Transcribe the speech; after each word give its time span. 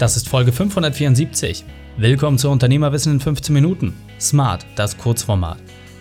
Das 0.00 0.16
ist 0.16 0.30
Folge 0.30 0.50
574. 0.50 1.62
Willkommen 1.98 2.38
zu 2.38 2.48
Unternehmerwissen 2.48 3.12
in 3.12 3.20
15 3.20 3.52
Minuten. 3.52 3.92
Smart, 4.18 4.64
das 4.74 4.96
Kurzformat. 4.96 5.58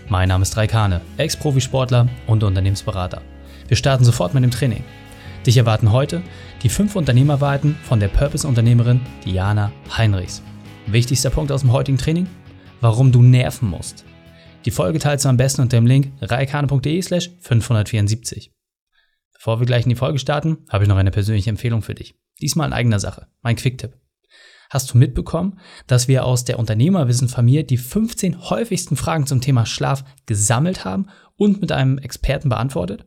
Mein 0.07 0.29
Name 0.29 0.43
ist 0.43 0.55
Raikane, 0.55 1.01
Ex-Profisportler 1.17 2.07
und 2.25 2.45
Unternehmensberater. 2.45 3.21
Wir 3.67 3.75
starten 3.75 4.05
sofort 4.05 4.33
mit 4.33 4.41
dem 4.41 4.51
Training. 4.51 4.85
Dich 5.45 5.57
erwarten 5.57 5.91
heute 5.91 6.21
die 6.63 6.69
fünf 6.69 6.95
Unternehmerweiten 6.95 7.75
von 7.83 7.99
der 7.99 8.07
Purpose-Unternehmerin 8.07 9.01
Diana 9.25 9.69
Heinrichs. 9.97 10.41
Wichtigster 10.87 11.29
Punkt 11.29 11.51
aus 11.51 11.59
dem 11.59 11.73
heutigen 11.73 11.97
Training? 11.97 12.27
Warum 12.79 13.11
du 13.11 13.21
nerven 13.21 13.69
musst. 13.69 14.05
Die 14.63 14.71
Folge 14.71 14.99
teilst 14.99 15.25
du 15.25 15.29
am 15.29 15.35
besten 15.35 15.63
unter 15.63 15.75
dem 15.75 15.85
Link 15.85 16.13
reikane.de 16.21 17.01
slash 17.01 17.31
574. 17.41 18.49
Bevor 19.39 19.61
wir 19.61 19.65
gleich 19.65 19.83
in 19.83 19.89
die 19.89 19.95
Folge 19.95 20.19
starten, 20.19 20.65
habe 20.67 20.83
ich 20.83 20.89
noch 20.89 20.97
eine 20.97 21.11
persönliche 21.11 21.49
Empfehlung 21.49 21.81
für 21.81 21.95
dich. 21.95 22.13
Diesmal 22.41 22.67
in 22.67 22.73
eigener 22.73 22.99
Sache. 22.99 23.27
Mein 23.41 23.55
Quicktipp. 23.55 23.93
Hast 24.69 24.93
du 24.93 24.97
mitbekommen, 24.97 25.61
dass 25.87 26.09
wir 26.09 26.25
aus 26.25 26.43
der 26.43 26.59
Unternehmerwissen-Familie 26.59 27.63
die 27.63 27.77
15 27.77 28.49
häufigsten 28.49 28.97
Fragen 28.97 29.27
zum 29.27 29.39
Thema 29.39 29.65
Schlaf 29.65 30.03
gesammelt 30.25 30.83
haben 30.83 31.07
und 31.37 31.61
mit 31.61 31.71
einem 31.71 31.99
Experten 31.99 32.49
beantwortet? 32.49 33.05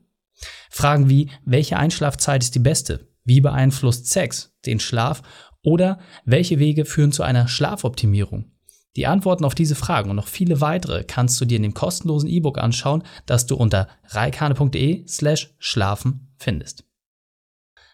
Fragen 0.71 1.11
wie, 1.11 1.29
welche 1.45 1.77
Einschlafzeit 1.77 2.43
ist 2.43 2.55
die 2.55 2.61
beste? 2.61 3.11
Wie 3.25 3.43
beeinflusst 3.43 4.07
Sex 4.07 4.57
den 4.65 4.81
Schlaf? 4.81 5.21
Oder 5.63 6.01
welche 6.25 6.59
Wege 6.59 6.87
führen 6.87 7.13
zu 7.13 7.25
einer 7.25 7.47
Schlafoptimierung? 7.47 8.51
Die 8.97 9.07
Antworten 9.07 9.45
auf 9.45 9.55
diese 9.55 9.75
Fragen 9.75 10.11
und 10.11 10.17
noch 10.17 10.29
viele 10.29 10.61
weitere 10.61 11.05
kannst 11.05 11.41
du 11.41 11.45
dir 11.47 11.57
in 11.57 11.63
dem 11.63 11.75
kostenlosen 11.75 12.29
E-Book 12.29 12.59
anschauen, 12.59 13.05
das 13.25 13.47
du 13.47 13.57
unter 13.57 13.89
reikane.de 14.09 15.07
slash 15.09 15.55
schlafen 15.59 16.35
findest. 16.37 16.85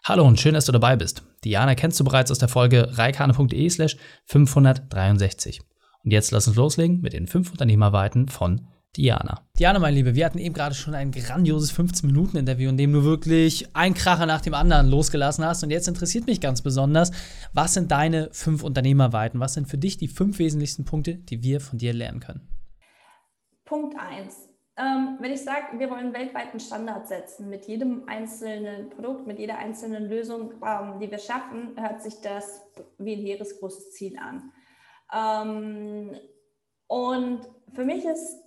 Hallo 0.03 0.25
und 0.25 0.39
schön, 0.39 0.53
dass 0.53 0.65
du 0.65 0.71
dabei 0.71 0.95
bist. 0.95 1.23
Diana 1.43 1.75
kennst 1.75 1.99
du 1.99 2.03
bereits 2.03 2.31
aus 2.31 2.39
der 2.39 2.49
Folge 2.49 2.97
reikane.de 2.97 3.69
slash 3.69 3.97
563. 4.25 5.61
Und 6.03 6.11
jetzt 6.11 6.31
lass 6.31 6.47
uns 6.47 6.57
loslegen 6.57 7.01
mit 7.01 7.13
den 7.13 7.27
fünf 7.27 7.51
Unternehmerweiten 7.51 8.27
von 8.27 8.67
Diana. 8.97 9.47
Diana, 9.57 9.79
meine 9.79 9.95
Liebe, 9.95 10.15
wir 10.15 10.25
hatten 10.25 10.39
eben 10.39 10.53
gerade 10.53 10.73
schon 10.73 10.95
ein 10.95 11.11
grandioses 11.11 11.71
15-Minuten-Interview, 11.77 12.69
in 12.69 12.77
dem 12.77 12.91
du 12.91 13.03
wirklich 13.03 13.67
ein 13.75 13.93
Kracher 13.93 14.25
nach 14.25 14.41
dem 14.41 14.53
anderen 14.53 14.87
losgelassen 14.87 15.45
hast. 15.45 15.63
Und 15.63 15.69
jetzt 15.69 15.87
interessiert 15.87 16.25
mich 16.25 16.41
ganz 16.41 16.61
besonders, 16.61 17.11
was 17.53 17.75
sind 17.75 17.91
deine 17.91 18.29
fünf 18.31 18.63
Unternehmerweiten? 18.63 19.39
Was 19.39 19.53
sind 19.53 19.67
für 19.67 19.77
dich 19.77 19.97
die 19.97 20.07
fünf 20.07 20.39
wesentlichsten 20.39 20.85
Punkte, 20.85 21.15
die 21.15 21.43
wir 21.43 21.61
von 21.61 21.77
dir 21.77 21.93
lernen 21.93 22.19
können? 22.19 22.47
Punkt 23.65 23.95
1 23.97 24.49
ähm, 24.79 25.17
wenn 25.19 25.33
ich 25.33 25.43
sage, 25.43 25.77
wir 25.77 25.89
wollen 25.89 26.13
weltweiten 26.13 26.59
Standard 26.59 27.05
setzen 27.05 27.49
mit 27.49 27.65
jedem 27.65 28.07
einzelnen 28.07 28.89
Produkt, 28.89 29.27
mit 29.27 29.37
jeder 29.37 29.57
einzelnen 29.57 30.07
Lösung, 30.07 30.53
ähm, 30.65 30.99
die 31.01 31.11
wir 31.11 31.17
schaffen, 31.17 31.75
hört 31.75 32.01
sich 32.01 32.21
das 32.21 32.61
wie 32.97 33.13
ein 33.13 33.19
hehres 33.19 33.59
großes 33.59 33.91
Ziel 33.91 34.17
an. 34.17 34.53
Ähm, 35.13 36.15
und 36.87 37.41
für 37.73 37.83
mich 37.83 38.05
ist 38.05 38.37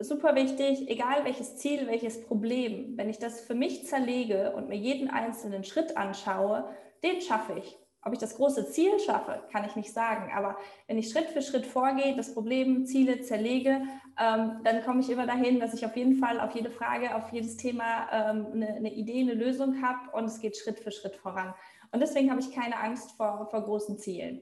super 0.00 0.34
wichtig, 0.34 0.88
egal 0.88 1.24
welches 1.24 1.56
Ziel, 1.56 1.86
welches 1.86 2.24
Problem, 2.24 2.96
wenn 2.96 3.10
ich 3.10 3.18
das 3.18 3.40
für 3.40 3.54
mich 3.54 3.86
zerlege 3.86 4.52
und 4.52 4.68
mir 4.68 4.76
jeden 4.76 5.10
einzelnen 5.10 5.64
Schritt 5.64 5.96
anschaue, 5.96 6.68
den 7.02 7.20
schaffe 7.20 7.54
ich. 7.58 7.76
Ob 8.02 8.14
ich 8.14 8.18
das 8.18 8.36
große 8.36 8.70
Ziel 8.70 8.98
schaffe, 8.98 9.42
kann 9.52 9.66
ich 9.66 9.76
nicht 9.76 9.92
sagen. 9.92 10.32
Aber 10.34 10.56
wenn 10.86 10.96
ich 10.96 11.10
Schritt 11.10 11.26
für 11.26 11.42
Schritt 11.42 11.66
vorgehe, 11.66 12.16
das 12.16 12.32
Problem, 12.32 12.86
Ziele 12.86 13.20
zerlege, 13.20 13.82
ähm, 14.18 14.60
dann 14.64 14.82
komme 14.84 15.00
ich 15.00 15.10
immer 15.10 15.26
dahin, 15.26 15.60
dass 15.60 15.74
ich 15.74 15.84
auf 15.84 15.94
jeden 15.96 16.16
Fall 16.16 16.40
auf 16.40 16.54
jede 16.54 16.70
Frage, 16.70 17.14
auf 17.14 17.30
jedes 17.30 17.58
Thema 17.58 18.08
ähm, 18.10 18.46
eine, 18.54 18.68
eine, 18.68 18.94
Idee, 18.94 19.20
eine 19.20 19.34
Lösung 19.34 19.82
habe 19.82 20.16
und 20.16 20.24
es 20.24 20.40
geht 20.40 20.56
Schritt 20.56 20.80
für 20.80 20.92
Schritt 20.92 21.16
voran. 21.16 21.52
Und 21.92 22.00
deswegen 22.00 22.30
habe 22.30 22.40
ich 22.40 22.52
keine 22.52 22.78
Angst 22.80 23.12
vor, 23.18 23.48
vor 23.50 23.62
großen 23.62 23.98
Zielen. 23.98 24.40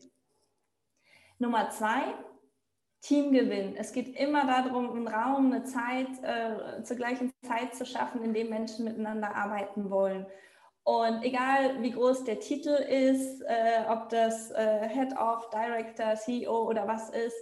Nummer 1.41 1.71
zwei, 1.71 2.03
Teamgewinn. 3.01 3.77
Es 3.77 3.93
geht 3.93 4.17
immer 4.17 4.47
darum, 4.47 4.91
einen 4.91 5.09
Raum, 5.09 5.53
eine 5.53 5.65
Zeit 5.65 6.09
äh, 6.23 6.83
zur 6.83 6.97
gleichen 6.97 7.33
Zeit 7.47 7.75
zu 7.75 7.87
schaffen, 7.87 8.23
in 8.23 8.35
dem 8.35 8.49
Menschen 8.49 8.85
miteinander 8.85 9.35
arbeiten 9.35 9.91
wollen. 9.91 10.27
Und 10.85 11.23
egal 11.23 11.83
wie 11.83 11.91
groß 11.91 12.25
der 12.25 12.41
Titel 12.41 12.71
ist, 12.71 13.43
äh, 13.43 13.85
ob 13.89 14.09
das 14.09 14.51
äh, 14.53 14.89
Head 14.89 15.17
of, 15.19 15.51
Director, 15.51 16.15
CEO 16.15 16.67
oder 16.67 16.89
was 16.89 17.11
ist, 17.11 17.37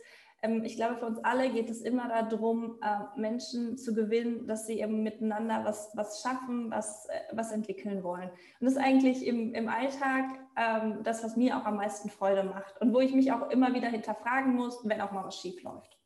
ich 0.65 0.77
glaube, 0.77 0.97
für 0.97 1.07
uns 1.07 1.19
alle 1.25 1.51
geht 1.51 1.71
es 1.71 1.83
immer 1.83 2.09
darum, 2.09 2.79
äh, 2.83 3.19
Menschen 3.19 3.77
zu 3.79 3.95
gewinnen, 3.95 4.47
dass 4.47 4.67
sie 4.67 4.81
eben 4.81 5.03
miteinander 5.03 5.65
was, 5.65 5.91
was 5.95 6.23
schaffen, 6.23 6.71
was, 6.71 7.07
äh, 7.07 7.21
was 7.33 7.53
entwickeln 7.53 8.03
wollen. 8.03 8.29
Und 8.29 8.65
das 8.65 8.73
ist 8.73 8.79
eigentlich 8.83 9.27
im, 9.27 9.55
im 9.55 9.69
Alltag 9.69 10.25
ähm, 10.56 11.03
das, 11.03 11.25
was 11.25 11.37
mir 11.37 11.56
auch 11.56 11.65
am 11.65 11.77
meisten 11.77 12.11
Freude 12.11 12.45
macht 12.45 12.81
und 12.81 12.93
wo 12.93 13.01
ich 13.01 13.15
mich 13.15 13.33
auch 13.33 13.51
immer 13.51 13.75
wieder 13.75 13.89
hinterfragen 13.89 14.55
muss, 14.55 14.87
wenn 14.89 15.01
auch 15.01 15.12
mal 15.12 15.25
was 15.25 15.39
schief 15.39 15.62
läuft. 15.62 15.99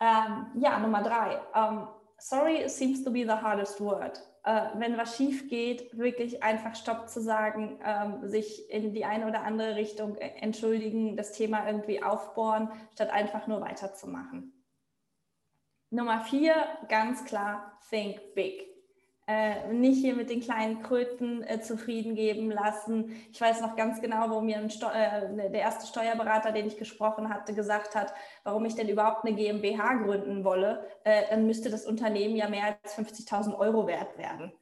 Ähm, 0.00 0.46
ja, 0.56 0.78
Nummer 0.78 1.02
drei. 1.02 1.40
Sorry 2.18 2.68
seems 2.68 3.04
to 3.04 3.10
be 3.10 3.24
the 3.24 3.36
hardest 3.42 3.80
word 3.80 4.20
äh, 4.46 4.68
wenn 4.76 4.96
was 4.96 5.16
schief 5.16 5.48
geht, 5.48 5.98
wirklich 5.98 6.42
einfach 6.42 6.76
Stopp 6.76 7.08
zu 7.08 7.20
sagen, 7.20 7.80
ähm, 7.84 8.28
sich 8.28 8.70
in 8.70 8.94
die 8.94 9.04
eine 9.04 9.26
oder 9.26 9.42
andere 9.42 9.74
Richtung 9.74 10.16
äh, 10.16 10.28
entschuldigen, 10.40 11.16
das 11.16 11.32
Thema 11.32 11.66
irgendwie 11.66 12.02
aufbohren, 12.02 12.70
statt 12.94 13.10
einfach 13.10 13.48
nur 13.48 13.60
weiterzumachen. 13.60 14.52
Nummer 15.90 16.20
vier, 16.20 16.54
ganz 16.88 17.24
klar, 17.24 17.78
think 17.90 18.34
big 18.34 18.75
äh, 19.28 19.72
nicht 19.72 20.00
hier 20.00 20.14
mit 20.14 20.30
den 20.30 20.40
kleinen 20.40 20.82
Kröten 20.82 21.42
äh, 21.42 21.60
zufrieden 21.60 22.14
geben 22.14 22.50
lassen. 22.50 23.10
Ich 23.32 23.40
weiß 23.40 23.60
noch 23.60 23.74
ganz 23.74 24.00
genau, 24.00 24.30
wo 24.30 24.40
mir 24.40 24.56
äh, 24.58 25.28
ne, 25.32 25.50
der 25.50 25.60
erste 25.60 25.86
Steuerberater, 25.86 26.52
den 26.52 26.66
ich 26.66 26.76
gesprochen 26.76 27.28
hatte, 27.28 27.52
gesagt 27.52 27.96
hat, 27.96 28.14
warum 28.44 28.64
ich 28.66 28.76
denn 28.76 28.88
überhaupt 28.88 29.24
eine 29.24 29.34
GmbH 29.34 29.94
gründen 30.04 30.44
wolle. 30.44 30.86
Äh, 31.02 31.22
dann 31.28 31.46
müsste 31.46 31.70
das 31.70 31.86
Unternehmen 31.86 32.36
ja 32.36 32.48
mehr 32.48 32.76
als 32.82 32.96
50.000 32.96 33.58
Euro 33.58 33.88
wert 33.88 34.16
werden. 34.16 34.52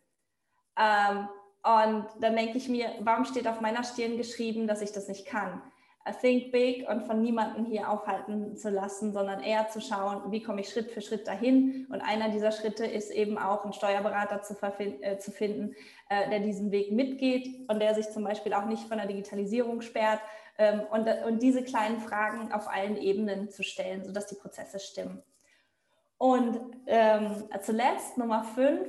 Ähm, 0.78 1.28
und 1.62 2.06
dann 2.20 2.36
denke 2.36 2.56
ich 2.58 2.69
mir, 2.69 2.91
warum 3.00 3.25
steht 3.25 3.46
auf 3.46 3.60
meiner 3.60 3.84
Stirn 3.84 4.16
geschrieben, 4.16 4.66
dass 4.66 4.81
ich 4.81 4.92
das 4.92 5.08
nicht 5.08 5.26
kann? 5.26 5.62
Think 6.12 6.53
Big 6.53 6.87
und 6.88 7.06
von 7.06 7.22
niemandem 7.22 7.65
hier 7.65 7.91
aufhalten 7.91 8.56
zu 8.56 8.69
lassen, 8.69 9.12
sondern 9.12 9.42
eher 9.42 9.69
zu 9.69 9.81
schauen, 9.81 10.31
wie 10.31 10.42
komme 10.42 10.60
ich 10.60 10.69
Schritt 10.69 10.91
für 10.91 11.00
Schritt 11.00 11.26
dahin. 11.26 11.87
Und 11.91 12.03
einer 12.03 12.28
dieser 12.28 12.53
Schritte 12.53 12.84
ist 12.84 13.10
eben 13.10 13.38
auch 13.38 13.65
einen 13.65 13.72
Steuerberater 13.72 14.43
zu, 14.43 14.54
äh, 14.78 15.19
zu 15.19 15.31
finden, 15.31 15.75
äh, 16.10 16.28
der 16.28 16.41
diesen 16.41 16.70
Weg 16.72 16.93
mitgeht 16.93 17.69
und 17.69 17.81
der 17.81 17.94
sich 17.94 18.10
zum 18.10 18.25
Beispiel 18.25 18.53
auch 18.53 18.66
nicht 18.66 18.87
von 18.87 18.98
der 18.98 19.06
Digitalisierung 19.06 19.81
sperrt. 19.81 20.20
Ähm, 20.59 20.82
und, 20.91 21.09
und 21.26 21.43
diese 21.43 21.62
kleinen 21.62 22.00
Fragen 22.00 22.53
auf 22.53 22.69
allen 22.69 22.98
Ebenen 22.98 23.50
zu 23.50 23.62
stellen, 23.62 24.04
sodass 24.04 24.26
die 24.26 24.37
Prozesse 24.37 24.78
stimmen. 24.78 25.22
Und 26.19 26.60
ähm, 26.87 27.44
zuletzt 27.62 28.19
Nummer 28.19 28.44
fünf, 28.44 28.88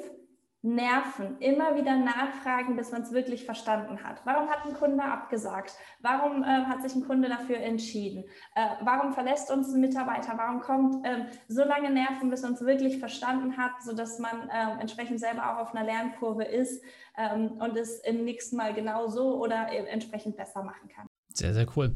nerven, 0.66 1.38
immer 1.40 1.76
wieder 1.76 1.96
nachfragen, 1.96 2.76
bis 2.76 2.92
man 2.92 3.04
es 3.04 3.12
wirklich 3.12 3.46
verstanden 3.46 4.04
hat. 4.04 4.22
Warum 4.26 4.50
hat 4.50 4.66
ein 4.66 4.74
Kunde 4.74 5.04
abgesagt? 5.04 5.76
Warum 6.02 6.44
äh, 6.44 6.66
hat 6.66 6.82
sich 6.82 6.96
ein 6.96 7.06
Kunde 7.06 7.30
dafür 7.30 7.58
entschieden? 7.58 8.24
Äh, 8.56 8.66
warum 8.82 9.14
verlässt 9.14 9.52
uns 9.52 9.72
ein 9.72 9.80
Mitarbeiter? 9.80 10.34
Warum 10.38 10.62
kommt 10.62 11.06
ähm, 11.06 11.28
so 11.48 11.64
lange 11.64 11.92
nerven, 11.92 12.30
bis 12.32 12.42
man 12.42 12.54
es 12.54 12.62
wirklich 12.62 12.98
verstanden 12.98 13.58
hat, 13.58 13.84
sodass 13.84 14.18
man 14.18 14.50
äh, 14.50 14.82
entsprechend 14.82 15.20
selber 15.20 15.54
auch 15.54 15.60
auf 15.60 15.76
einer 15.76 15.86
Lernkurve 15.86 16.44
ist 16.44 16.84
ähm, 17.16 17.60
und 17.60 17.78
es 17.78 18.00
im 18.00 18.26
nächsten 18.26 18.56
Mal 18.56 18.74
genau 18.74 19.08
so 19.08 19.40
oder 19.40 19.72
äh, 19.72 19.86
entsprechend 19.86 20.36
besser 20.36 20.64
machen 20.64 20.90
kann. 20.90 21.06
Sehr, 21.30 21.54
sehr 21.54 21.68
cool 21.76 21.94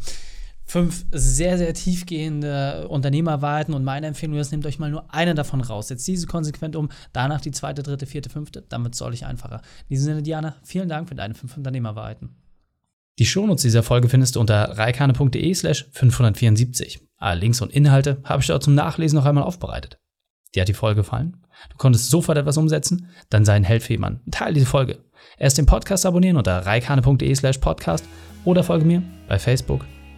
fünf 0.70 1.06
sehr, 1.12 1.58
sehr 1.58 1.74
tiefgehende 1.74 2.88
Unternehmerwahrheiten 2.90 3.74
und 3.74 3.84
meine 3.84 4.06
Empfehlung 4.06 4.38
ist, 4.38 4.52
nehmt 4.52 4.68
euch 4.68 4.78
mal 4.78 4.92
nur 4.92 5.12
eine 5.12 5.34
davon 5.34 5.62
raus. 5.62 5.88
Setzt 5.88 6.08
diese 6.08 6.28
konsequent 6.28 6.76
um, 6.76 6.90
danach 7.12 7.42
die 7.42 7.52
zweite, 7.52 7.82
dritte, 7.82 8.06
vierte, 8.06 8.30
fünfte, 8.30 8.64
damit 8.70 8.94
soll 8.94 9.16
ich 9.16 9.26
einfacher. 9.26 9.62
In 9.88 9.96
diesem 9.96 10.06
Sinne, 10.06 10.22
Diana, 10.22 10.56
vielen 10.64 10.88
Dank 10.88 11.10
für 11.10 11.16
deine 11.16 11.34
fünf 11.34 11.58
Unternehmerwahrheiten. 11.58 12.36
Die 13.18 13.26
Shownotes 13.26 13.64
dieser 13.64 13.82
Folge 13.82 14.10
findest 14.10 14.36
du 14.36 14.40
unter 14.40 14.78
reikane.de 14.78 15.54
slash 15.56 15.88
574. 15.92 17.02
Alle 17.18 17.40
Links 17.40 17.62
und 17.62 17.74
Inhalte 17.74 18.22
habe 18.24 18.42
ich 18.42 18.48
dort 18.48 18.64
zum 18.64 18.76
Nachlesen 18.76 19.18
noch 19.18 19.26
einmal 19.26 19.44
aufbereitet. 19.44 20.00
Dir 20.54 20.62
hat 20.62 20.70
die 20.70 20.74
Folge 20.74 21.02
gefallen? 21.02 21.38
Du 21.72 21.78
konntest 21.78 22.10
sofort 22.10 22.38
etwas 22.38 22.58
umsetzen? 22.58 23.10
Dann 23.30 23.44
sei 23.44 23.54
ein 23.54 23.64
Held 23.64 23.84
für 23.84 23.94
jemanden. 23.94 24.30
Teil 24.32 24.54
diese 24.54 24.68
Folge. 24.68 25.04
Erst 25.38 25.58
den 25.58 25.66
Podcast 25.66 26.06
abonnieren 26.06 26.38
unter 26.38 26.66
reikane.de 26.66 27.36
slash 27.36 27.58
podcast 27.58 28.06
oder 28.46 28.64
folge 28.64 28.86
mir 28.86 29.04
bei 29.28 29.38
Facebook, 29.38 29.86